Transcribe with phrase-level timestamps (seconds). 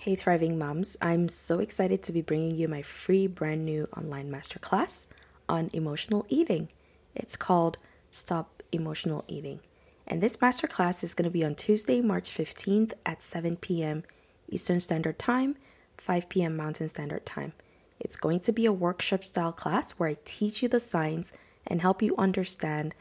[0.00, 0.96] Hey, Thriving Moms.
[1.02, 5.08] I'm so excited to be bringing you my free brand new online masterclass
[5.48, 6.68] on emotional eating.
[7.16, 7.78] It's called
[8.08, 9.58] Stop Emotional Eating.
[10.06, 14.04] And this masterclass is going to be on Tuesday, March 15th at 7 p.m.
[14.48, 15.56] Eastern Standard Time,
[15.96, 16.56] 5 p.m.
[16.56, 17.52] Mountain Standard Time.
[17.98, 21.32] It's going to be a workshop style class where I teach you the science
[21.66, 22.94] and help you understand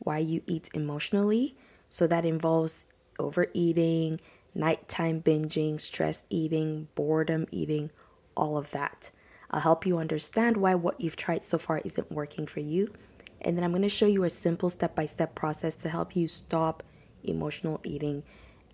[0.00, 1.56] why you eat emotionally.
[1.88, 2.84] So that involves
[3.18, 4.20] overeating,
[4.54, 7.90] nighttime binging, stress eating, boredom eating,
[8.36, 9.10] all of that.
[9.50, 12.92] I'll help you understand why what you've tried so far isn't working for you.
[13.40, 16.16] And then I'm going to show you a simple step by step process to help
[16.16, 16.82] you stop
[17.22, 18.22] emotional eating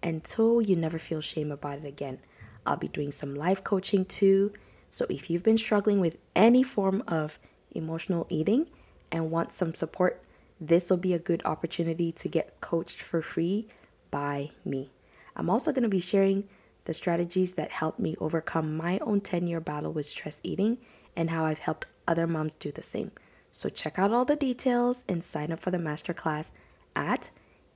[0.03, 2.19] until you never feel shame about it again.
[2.65, 4.53] I'll be doing some life coaching too.
[4.91, 7.39] So if you've been struggling with any form of
[7.73, 8.69] emotional eating
[9.11, 10.23] and want some support,
[10.61, 13.69] this will be a good opportunity to get coached for free
[14.11, 14.91] by me.
[15.39, 16.49] I'm also going to be sharing
[16.85, 20.79] the strategies that helped me overcome my own 10 year battle with stress eating
[21.15, 23.13] and how I've helped other moms do the same.
[23.53, 26.53] So check out all the details and sign up for the masterclass
[26.97, 27.31] at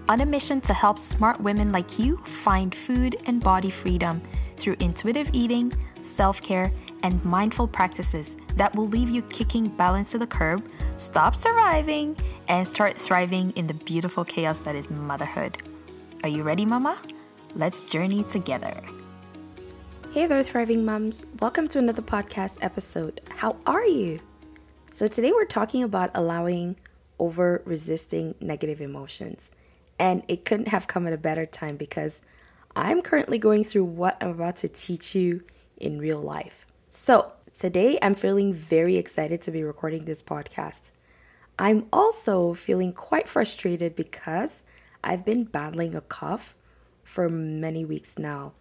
[0.09, 4.21] on a mission to help smart women like you find food and body freedom
[4.55, 6.71] through intuitive eating, self care,
[7.03, 12.67] and mindful practices that will leave you kicking balance to the curb, stop surviving, and
[12.67, 15.61] start thriving in the beautiful chaos that is motherhood.
[16.23, 16.97] Are you ready, Mama?
[17.55, 18.81] Let's journey together.
[20.11, 21.27] Hey there, thriving moms.
[21.39, 23.21] Welcome to another podcast episode.
[23.29, 24.21] How are you?
[24.89, 26.77] So, today we're talking about allowing
[27.19, 29.51] over resisting negative emotions.
[29.99, 32.21] And it couldn't have come at a better time because
[32.75, 35.43] I'm currently going through what I'm about to teach you
[35.75, 36.65] in real life.
[36.89, 40.91] So, today I'm feeling very excited to be recording this podcast.
[41.59, 44.63] I'm also feeling quite frustrated because
[45.03, 46.55] I've been battling a cough
[47.03, 48.53] for many weeks now.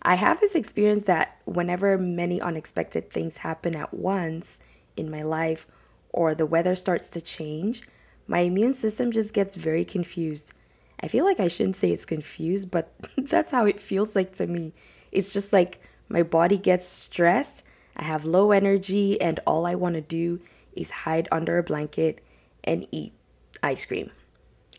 [0.00, 4.60] I have this experience that whenever many unexpected things happen at once
[4.96, 5.66] in my life
[6.10, 7.82] or the weather starts to change,
[8.26, 10.52] my immune system just gets very confused.
[11.00, 14.46] I feel like I shouldn't say it's confused, but that's how it feels like to
[14.46, 14.72] me.
[15.12, 17.62] It's just like my body gets stressed,
[17.96, 20.40] I have low energy, and all I want to do
[20.74, 22.22] is hide under a blanket
[22.62, 23.14] and eat
[23.62, 24.10] ice cream.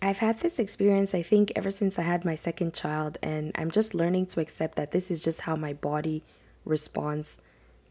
[0.01, 3.71] I've had this experience, I think, ever since I had my second child, and I'm
[3.71, 6.23] just learning to accept that this is just how my body
[6.65, 7.39] responds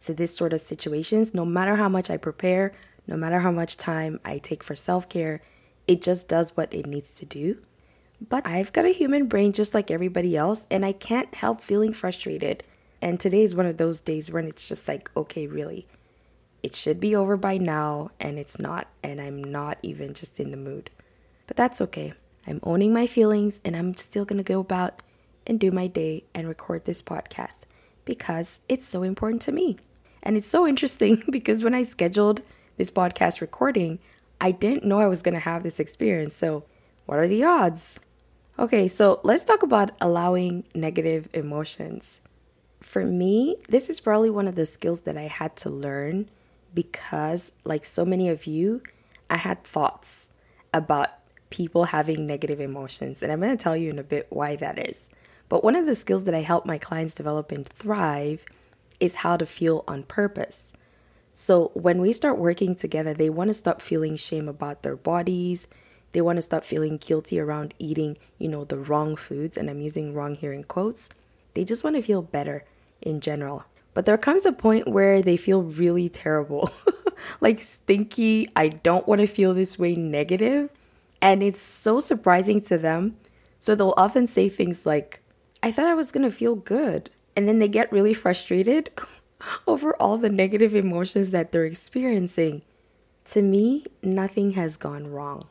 [0.03, 1.35] to this sort of situations.
[1.35, 2.73] No matter how much I prepare,
[3.07, 5.43] no matter how much time I take for self care,
[5.87, 7.59] it just does what it needs to do.
[8.27, 11.93] But I've got a human brain just like everybody else, and I can't help feeling
[11.93, 12.65] frustrated.
[13.03, 15.87] And today is one of those days when it's just like, okay, really,
[16.63, 20.51] it should be over by now, and it's not, and I'm not even just in
[20.51, 20.91] the mood.
[21.47, 22.15] But that's okay.
[22.47, 25.03] I'm owning my feelings and I'm still to go about
[25.47, 27.65] and do my day and record this podcast
[28.07, 29.77] because it's so important to me.
[30.23, 32.41] And it's so interesting because when I scheduled
[32.79, 33.99] this podcast recording,
[34.41, 36.35] I didn't know I was going to have this experience.
[36.35, 36.65] So,
[37.05, 38.01] what are the odds?
[38.59, 42.23] Okay, so let's talk about allowing negative emotions.
[42.81, 46.29] For me, this is probably one of the skills that I had to learn
[46.75, 48.83] because, like so many of you,
[49.29, 50.31] I had thoughts
[50.73, 51.11] about
[51.51, 53.23] people having negative emotions.
[53.23, 55.09] And I'm going to tell you in a bit why that is.
[55.49, 58.45] But one of the skills that I help my clients develop and thrive
[58.99, 60.73] is how to feel on purpose.
[61.35, 65.67] So when we start working together, they want to stop feeling shame about their bodies.
[66.13, 69.57] They want to stop feeling guilty around eating, you know, the wrong foods.
[69.57, 71.11] And I'm using wrong here in quotes.
[71.55, 72.65] They just want to feel better
[73.03, 73.67] in general.
[73.93, 76.71] But there comes a point where they feel really terrible,
[77.41, 78.49] like stinky.
[78.57, 80.71] I don't want to feel this way negative.
[81.21, 83.17] And it's so surprising to them.
[83.59, 85.23] So they'll often say things like,
[85.67, 87.11] I thought I was going to feel good.
[87.35, 88.91] And then they get really frustrated
[89.67, 92.63] over all the negative emotions that they're experiencing.
[93.33, 95.49] To me, nothing has gone wrong.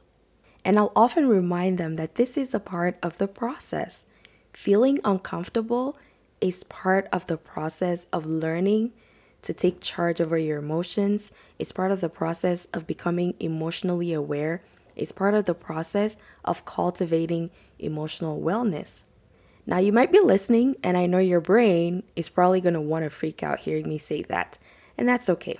[0.63, 4.05] And I'll often remind them that this is a part of the process.
[4.53, 5.97] Feeling uncomfortable
[6.39, 8.93] is part of the process of learning
[9.41, 11.33] to take charge over your emotions.
[11.59, 14.63] It's part of the process of becoming emotionally aware.
[14.95, 16.15] It's part of the process
[16.45, 19.03] of cultivating emotional wellness.
[19.67, 23.03] Now, you might be listening, and I know your brain is probably going to want
[23.03, 24.59] to freak out hearing me say that.
[24.97, 25.59] And that's okay,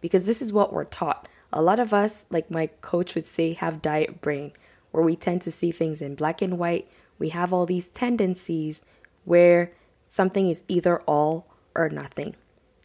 [0.00, 1.26] because this is what we're taught.
[1.52, 4.52] A lot of us, like my coach would say, have diet brain,
[4.90, 6.86] where we tend to see things in black and white.
[7.18, 8.82] We have all these tendencies
[9.24, 9.72] where
[10.06, 12.36] something is either all or nothing.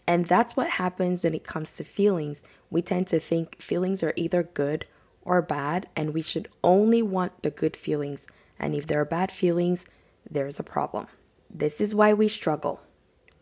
[0.08, 2.44] And that's what happens when it comes to feelings.
[2.70, 4.86] We tend to think feelings are either good
[5.24, 8.28] or bad, and we should only want the good feelings.
[8.60, 9.86] And if there are bad feelings,
[10.30, 11.08] there's a problem.
[11.50, 12.82] This is why we struggle.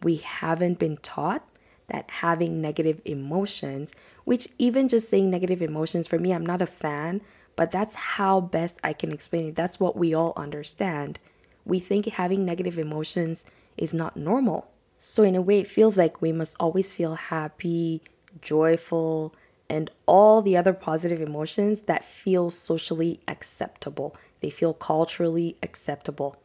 [0.01, 1.47] We haven't been taught
[1.87, 3.93] that having negative emotions,
[4.23, 7.21] which even just saying negative emotions for me, I'm not a fan,
[7.55, 9.55] but that's how best I can explain it.
[9.55, 11.19] That's what we all understand.
[11.65, 13.45] We think having negative emotions
[13.77, 14.69] is not normal.
[14.97, 18.01] So, in a way, it feels like we must always feel happy,
[18.41, 19.35] joyful,
[19.69, 24.15] and all the other positive emotions that feel socially acceptable.
[24.39, 26.37] They feel culturally acceptable.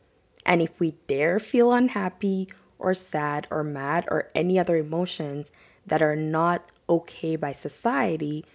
[0.48, 2.48] And if we dare feel unhappy
[2.78, 5.52] or sad or mad or any other emotions
[5.86, 8.46] that are not okay by society,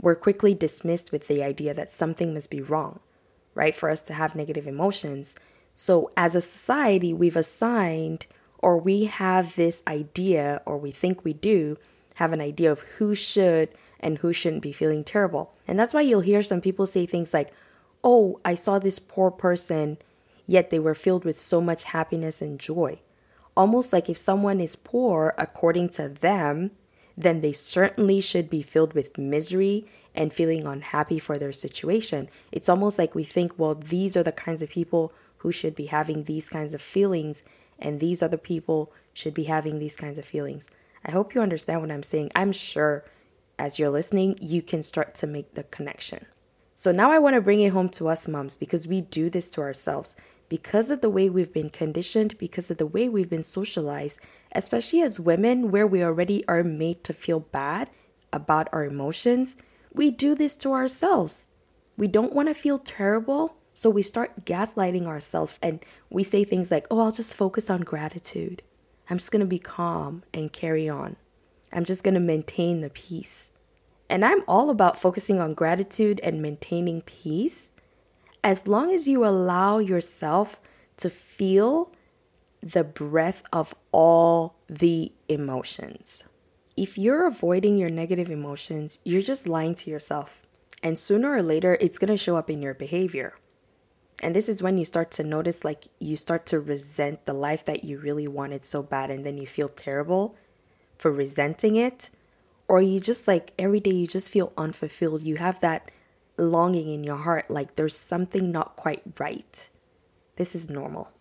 [0.00, 3.00] we're quickly dismissed with the idea that something must be wrong,
[3.56, 3.74] right?
[3.74, 5.34] For us to have negative emotions.
[5.74, 8.26] So, as a society, we've assigned
[8.60, 11.76] or we have this idea, or we think we do,
[12.14, 13.68] have an idea of who should
[14.00, 15.54] and who shouldn't be feeling terrible.
[15.66, 17.52] And that's why you'll hear some people say things like,
[18.04, 19.98] Oh, I saw this poor person,
[20.46, 23.00] yet they were filled with so much happiness and joy.
[23.56, 26.72] Almost like if someone is poor according to them,
[27.16, 32.28] then they certainly should be filled with misery and feeling unhappy for their situation.
[32.52, 35.86] It's almost like we think, well, these are the kinds of people who should be
[35.86, 37.42] having these kinds of feelings
[37.78, 40.70] and these other people should be having these kinds of feelings.
[41.04, 42.30] I hope you understand what I'm saying.
[42.34, 43.04] I'm sure
[43.58, 46.26] as you're listening, you can start to make the connection.
[46.74, 49.48] So now I want to bring it home to us moms because we do this
[49.50, 50.14] to ourselves.
[50.48, 54.20] Because of the way we've been conditioned, because of the way we've been socialized,
[54.52, 57.90] especially as women, where we already are made to feel bad
[58.32, 59.56] about our emotions,
[59.92, 61.48] we do this to ourselves.
[61.96, 66.70] We don't want to feel terrible, so we start gaslighting ourselves and we say things
[66.70, 68.62] like, oh, I'll just focus on gratitude.
[69.10, 71.16] I'm just going to be calm and carry on.
[71.72, 73.50] I'm just going to maintain the peace.
[74.08, 77.70] And I'm all about focusing on gratitude and maintaining peace
[78.46, 80.60] as long as you allow yourself
[80.96, 81.92] to feel
[82.62, 86.22] the breath of all the emotions.
[86.76, 90.42] If you're avoiding your negative emotions, you're just lying to yourself.
[90.80, 93.34] And sooner or later, it's going to show up in your behavior.
[94.22, 97.64] And this is when you start to notice, like, you start to resent the life
[97.64, 100.36] that you really wanted so bad, and then you feel terrible
[100.96, 102.10] for resenting it.
[102.68, 105.22] Or you just, like, every day you just feel unfulfilled.
[105.24, 105.90] You have that
[106.36, 109.68] longing in your heart, like there's something not quite right.
[110.36, 111.12] This is normal.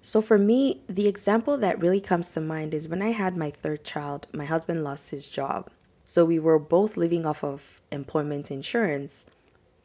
[0.00, 3.50] So, for me, the example that really comes to mind is when I had my
[3.50, 5.70] third child, my husband lost his job.
[6.04, 9.26] So, we were both living off of employment insurance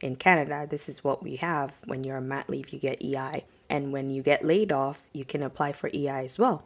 [0.03, 1.75] in Canada, this is what we have.
[1.86, 3.45] When you're on mat leave, you get EI.
[3.69, 6.65] And when you get laid off, you can apply for EI as well.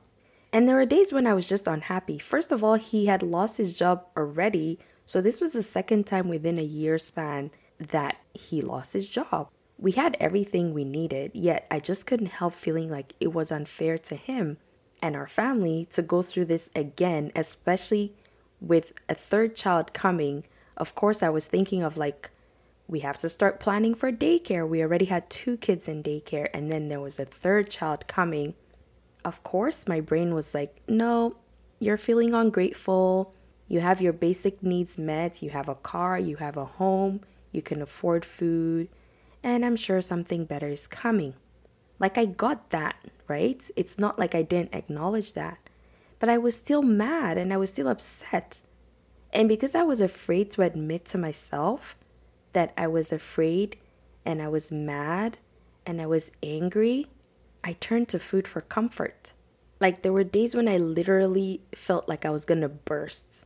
[0.51, 2.17] And there were days when I was just unhappy.
[2.17, 4.79] First of all, he had lost his job already.
[5.05, 9.49] So this was the second time within a year span that he lost his job.
[9.77, 13.97] We had everything we needed, yet I just couldn't help feeling like it was unfair
[13.99, 14.57] to him
[15.01, 18.13] and our family to go through this again, especially
[18.59, 20.45] with a third child coming.
[20.75, 22.31] Of course, I was thinking of like
[22.87, 24.67] we have to start planning for daycare.
[24.67, 28.55] We already had two kids in daycare, and then there was a third child coming.
[29.25, 31.35] Of course, my brain was like, no,
[31.79, 33.33] you're feeling ungrateful.
[33.67, 35.43] You have your basic needs met.
[35.43, 37.21] You have a car, you have a home,
[37.57, 38.87] you can afford food,
[39.43, 41.33] and I'm sure something better is coming.
[41.99, 42.95] Like, I got that,
[43.27, 43.61] right?
[43.75, 45.57] It's not like I didn't acknowledge that,
[46.19, 48.61] but I was still mad and I was still upset.
[49.33, 51.97] And because I was afraid to admit to myself
[52.53, 53.77] that I was afraid
[54.25, 55.37] and I was mad
[55.85, 57.07] and I was angry,
[57.63, 59.33] I turned to food for comfort.
[59.79, 63.45] Like there were days when I literally felt like I was gonna burst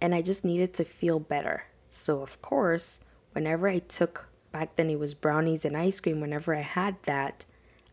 [0.00, 1.64] and I just needed to feel better.
[1.90, 3.00] So, of course,
[3.36, 7.44] whenever I took back then it was brownies and ice cream, whenever I had that,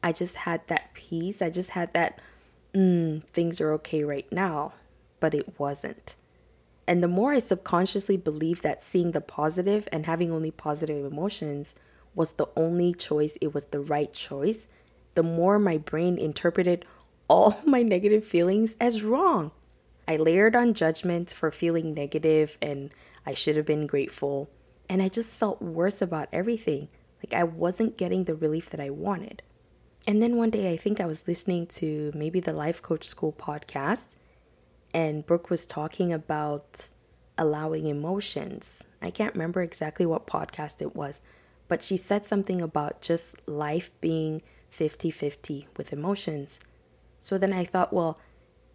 [0.01, 1.41] I just had that peace.
[1.41, 2.21] I just had that,
[2.73, 4.71] mm, things are okay right now,
[5.19, 6.15] but it wasn't.
[6.87, 11.75] And the more I subconsciously believed that seeing the positive and having only positive emotions
[12.15, 14.67] was the only choice, it was the right choice,
[15.15, 16.85] the more my brain interpreted
[17.27, 19.51] all my negative feelings as wrong.
[20.07, 22.93] I layered on judgment for feeling negative and
[23.25, 24.49] I should have been grateful.
[24.93, 26.87] And I just felt worse about everything.
[27.17, 29.41] Like I wasn't getting the relief that I wanted.
[30.05, 33.33] And then one day, I think I was listening to maybe the Life Coach School
[33.33, 34.09] podcast,
[34.93, 36.89] and Brooke was talking about
[37.39, 38.83] allowing emotions.
[39.01, 41.23] I can't remember exactly what podcast it was,
[41.67, 46.59] but she said something about just life being 50 50 with emotions.
[47.19, 48.19] So then I thought, well,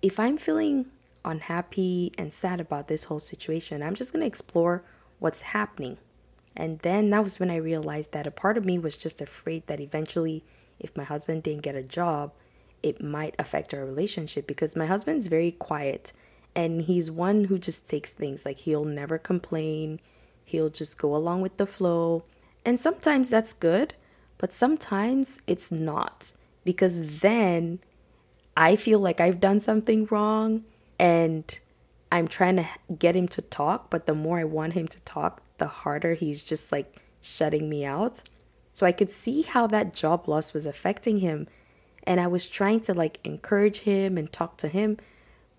[0.03, 0.87] if I'm feeling
[1.25, 4.83] unhappy and sad about this whole situation, I'm just going to explore
[5.21, 5.99] what's happening.
[6.59, 9.69] And then that was when I realized that a part of me was just afraid
[9.69, 10.45] that eventually,
[10.81, 12.33] if my husband didn't get a job,
[12.83, 16.13] it might affect our relationship because my husband's very quiet
[16.57, 20.01] and he's one who just takes things like he'll never complain,
[20.45, 22.25] he'll just go along with the flow.
[22.65, 23.95] And sometimes that's good,
[24.37, 26.33] but sometimes it's not
[26.65, 27.79] because then
[28.57, 30.65] I feel like I've done something wrong
[30.99, 31.57] and
[32.11, 35.43] I'm trying to get him to talk, but the more I want him to talk,
[35.59, 38.23] the harder he's just like shutting me out.
[38.73, 41.49] So I could see how that job loss was affecting him.
[42.05, 44.99] And I was trying to like encourage him and talk to him.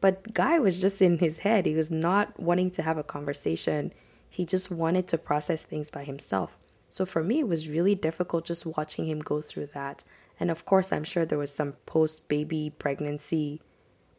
[0.01, 1.65] But Guy was just in his head.
[1.65, 3.93] He was not wanting to have a conversation.
[4.29, 6.57] He just wanted to process things by himself.
[6.87, 10.03] So for me, it was really difficult just watching him go through that.
[10.39, 13.61] And of course, I'm sure there was some post baby pregnancy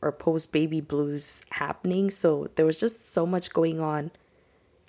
[0.03, 2.11] or post baby blues happening.
[2.11, 4.11] So there was just so much going on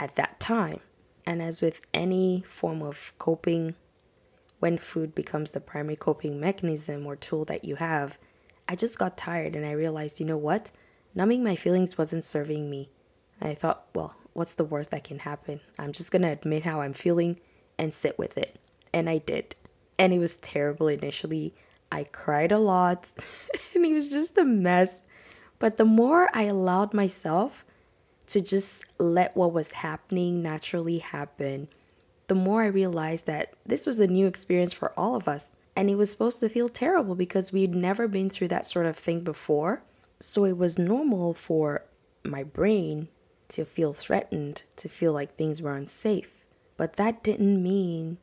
[0.01, 0.79] at that time.
[1.25, 3.75] And as with any form of coping,
[4.59, 8.17] when food becomes the primary coping mechanism or tool that you have,
[8.67, 10.71] I just got tired and I realized, you know what?
[11.13, 12.89] Numbing my feelings wasn't serving me.
[13.39, 15.61] I thought, well, what's the worst that can happen?
[15.77, 17.39] I'm just going to admit how I'm feeling
[17.77, 18.59] and sit with it.
[18.91, 19.55] And I did.
[19.99, 21.53] And it was terrible initially.
[21.91, 23.13] I cried a lot
[23.75, 25.01] and it was just a mess.
[25.59, 27.63] But the more I allowed myself
[28.31, 31.67] to just let what was happening naturally happen,
[32.27, 35.51] the more I realized that this was a new experience for all of us.
[35.75, 38.97] And it was supposed to feel terrible because we'd never been through that sort of
[38.97, 39.83] thing before.
[40.19, 41.83] So it was normal for
[42.23, 43.09] my brain
[43.49, 46.33] to feel threatened, to feel like things were unsafe.
[46.77, 48.17] But that didn't mean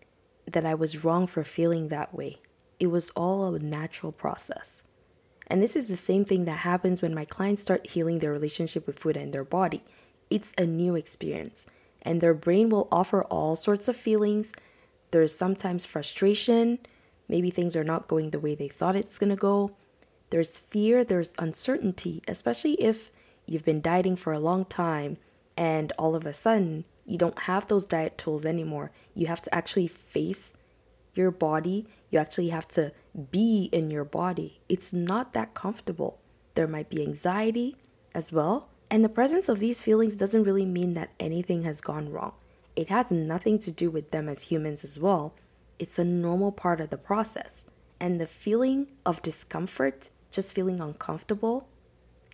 [0.47, 2.39] that I was wrong for feeling that way.
[2.81, 4.83] It was all a natural process.
[5.49, 8.87] And this is the same thing that happens when my clients start healing their relationship
[8.87, 9.83] with food and their body.
[10.31, 11.67] It's a new experience,
[12.03, 14.53] and their brain will offer all sorts of feelings.
[15.11, 16.79] There's sometimes frustration,
[17.29, 19.75] maybe things are not going the way they thought it's going to go.
[20.31, 23.11] There's fear, there's uncertainty, especially if
[23.47, 25.17] you've been dieting for a long time
[25.57, 28.91] and all of a sudden you don't have those diet tools anymore.
[29.15, 30.53] You have to actually face
[31.19, 31.87] your body.
[32.11, 32.93] You actually have to
[33.31, 34.61] be in your body.
[34.69, 36.19] It's not that comfortable.
[36.55, 37.77] There might be anxiety
[38.15, 38.69] as well.
[38.91, 42.33] And the presence of these feelings doesn't really mean that anything has gone wrong.
[42.75, 45.35] It has nothing to do with them as humans as well.
[45.79, 47.65] It's a normal part of the process.
[48.01, 51.69] And the feeling of discomfort, just feeling uncomfortable,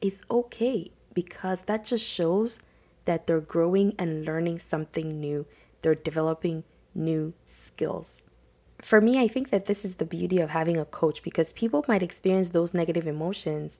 [0.00, 2.60] is okay because that just shows
[3.06, 5.46] that they're growing and learning something new.
[5.82, 6.64] They're developing
[6.94, 8.22] new skills.
[8.84, 11.86] For me, I think that this is the beauty of having a coach because people
[11.88, 13.78] might experience those negative emotions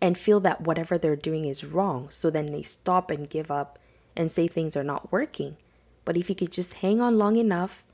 [0.00, 2.08] and feel that whatever they're doing is wrong.
[2.08, 3.78] So then they stop and give up
[4.16, 5.58] and say things are not working.
[6.06, 7.84] But if you could just hang on long enough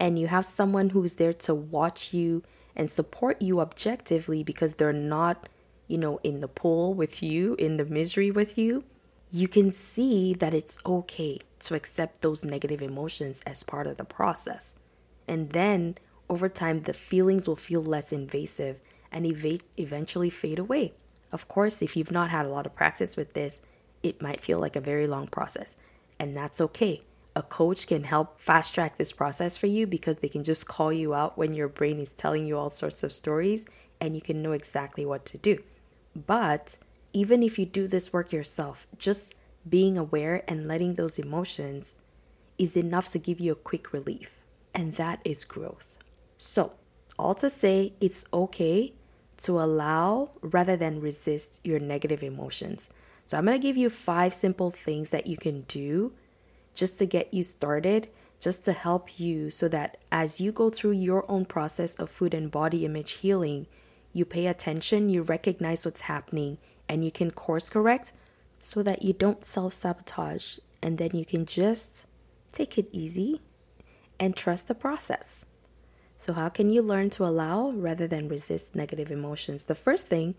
[0.00, 2.42] and you have someone who's there to watch you
[2.74, 5.50] and support you objectively because they're not,
[5.86, 8.84] you know, in the pool with you, in the misery with you,
[9.30, 14.04] you can see that it's okay to accept those negative emotions as part of the
[14.04, 14.74] process.
[15.28, 15.96] And then
[16.28, 18.78] over time, the feelings will feel less invasive
[19.12, 20.92] and ev- eventually fade away.
[21.32, 23.60] Of course, if you've not had a lot of practice with this,
[24.02, 25.76] it might feel like a very long process,
[26.18, 27.00] and that's okay.
[27.34, 30.92] A coach can help fast track this process for you because they can just call
[30.92, 33.66] you out when your brain is telling you all sorts of stories
[34.00, 35.62] and you can know exactly what to do.
[36.14, 36.78] But
[37.12, 39.34] even if you do this work yourself, just
[39.68, 41.96] being aware and letting those emotions
[42.56, 44.30] is enough to give you a quick relief.
[44.74, 45.98] And that is growth.
[46.38, 46.72] So,
[47.18, 48.92] all to say, it's okay
[49.38, 52.90] to allow rather than resist your negative emotions.
[53.26, 56.12] So, I'm going to give you five simple things that you can do
[56.74, 60.92] just to get you started, just to help you so that as you go through
[60.92, 63.66] your own process of food and body image healing,
[64.12, 68.12] you pay attention, you recognize what's happening, and you can course correct
[68.60, 70.58] so that you don't self sabotage.
[70.82, 72.06] And then you can just
[72.52, 73.40] take it easy
[74.20, 75.44] and trust the process.
[76.16, 79.66] So, how can you learn to allow rather than resist negative emotions?
[79.66, 80.34] The first thing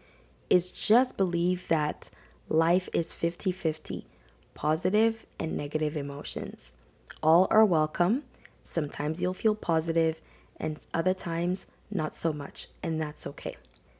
[0.49, 2.09] is just believe that
[2.49, 4.07] life is 50 50,
[4.53, 6.73] positive and negative emotions.
[7.21, 8.23] All are welcome.
[8.63, 10.21] Sometimes you'll feel positive,
[10.57, 13.55] and other times not so much, and that's okay.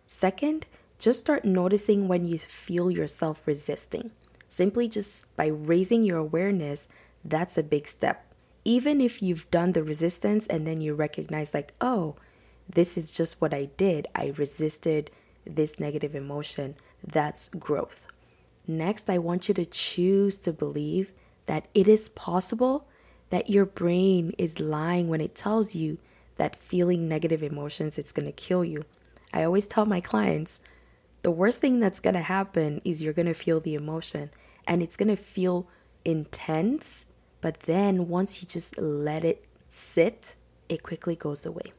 [0.08, 0.66] Second,
[1.00, 4.12] just start noticing when you feel yourself resisting.
[4.48, 6.88] Simply just by raising your awareness,
[7.24, 8.27] that's a big step.
[8.68, 12.18] Even if you've done the resistance and then you recognize, like, oh,
[12.68, 15.10] this is just what I did, I resisted
[15.46, 18.08] this negative emotion, that's growth.
[18.68, 21.14] Next, I want you to choose to believe
[21.46, 22.86] that it is possible
[23.30, 25.98] that your brain is lying when it tells you
[26.36, 28.84] that feeling negative emotions it's going to kill you.
[29.34, 30.60] I always tell my clients
[31.22, 34.30] the worst thing that's going to happen is you're going to feel the emotion
[34.68, 35.68] and it's going to feel
[36.04, 37.06] intense,
[37.42, 40.36] but then once you just let it sit,
[40.70, 41.74] it quickly goes away.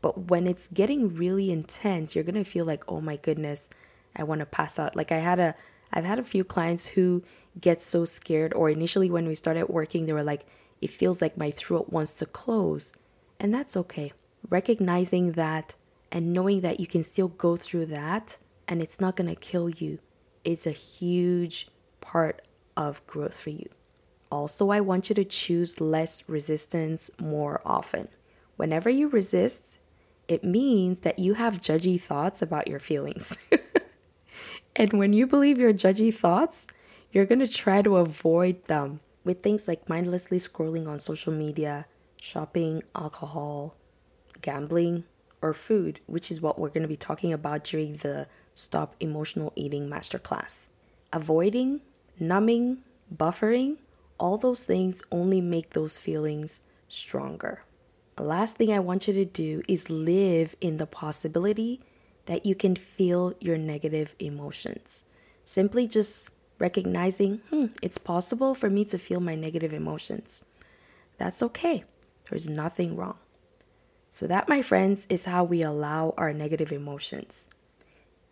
[0.00, 3.70] But when it's getting really intense, you're going to feel like, "Oh my goodness,
[4.14, 5.54] I want to pass out." Like I had a
[5.92, 7.22] I've had a few clients who
[7.60, 10.44] get so scared or initially when we started working, they were like,
[10.80, 12.92] "It feels like my throat wants to close."
[13.40, 14.12] And that's okay.
[14.48, 15.74] Recognizing that
[16.12, 18.38] and knowing that you can still go through that
[18.68, 19.98] and it's not going to kill you
[20.44, 21.68] is a huge
[22.00, 22.42] part
[22.76, 23.68] of growth for you.
[24.34, 28.08] Also, I want you to choose less resistance more often.
[28.56, 29.78] Whenever you resist,
[30.26, 33.38] it means that you have judgy thoughts about your feelings.
[34.76, 36.66] and when you believe your judgy thoughts,
[37.12, 41.86] you're going to try to avoid them with things like mindlessly scrolling on social media,
[42.20, 43.76] shopping, alcohol,
[44.42, 45.04] gambling,
[45.42, 49.52] or food, which is what we're going to be talking about during the Stop Emotional
[49.54, 50.66] Eating Masterclass.
[51.12, 51.82] Avoiding,
[52.18, 52.78] numbing,
[53.16, 53.76] buffering,
[54.18, 57.62] all those things only make those feelings stronger.
[58.16, 61.80] The last thing I want you to do is live in the possibility
[62.26, 65.02] that you can feel your negative emotions.
[65.42, 70.44] Simply just recognizing, hmm, it's possible for me to feel my negative emotions.
[71.18, 71.84] That's okay.
[72.30, 73.18] There's nothing wrong.
[74.10, 77.48] So, that, my friends, is how we allow our negative emotions.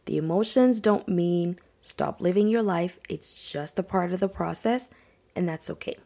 [0.05, 4.89] The emotions don't mean stop living your life, it's just a part of the process,
[5.35, 5.97] and that's okay.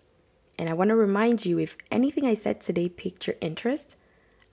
[0.58, 3.96] And I want to remind you if anything I said today piqued your interest,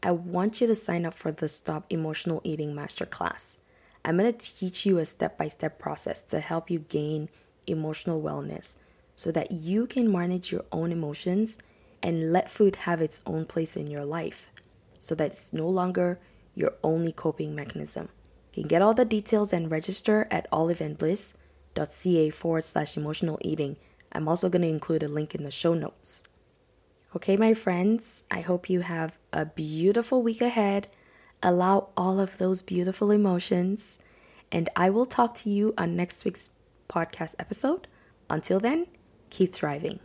[0.01, 3.59] I want you to sign up for the Stop Emotional Eating Masterclass.
[4.03, 7.29] I'm going to teach you a step by step process to help you gain
[7.67, 8.75] emotional wellness
[9.15, 11.57] so that you can manage your own emotions
[12.01, 14.51] and let food have its own place in your life
[14.99, 16.19] so that it's no longer
[16.55, 18.09] your only coping mechanism.
[18.53, 23.77] You can get all the details and register at oliveandbliss.ca forward slash emotional eating.
[24.13, 26.23] I'm also going to include a link in the show notes.
[27.15, 30.87] Okay, my friends, I hope you have a beautiful week ahead.
[31.41, 33.99] Allow all of those beautiful emotions,
[34.51, 36.49] and I will talk to you on next week's
[36.87, 37.87] podcast episode.
[38.29, 38.87] Until then,
[39.29, 39.99] keep thriving.